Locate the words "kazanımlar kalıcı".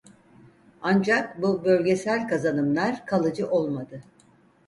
2.27-3.49